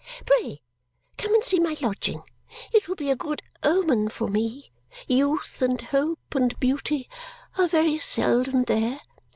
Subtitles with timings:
[0.25, 0.63] Pray
[1.15, 2.23] come and see my lodging.
[2.73, 4.71] It will be a good omen for me.
[5.05, 7.07] Youth, and hope, and beauty
[7.55, 8.99] are very seldom there.